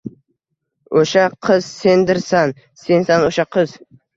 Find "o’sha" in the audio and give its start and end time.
1.01-1.25, 3.31-3.49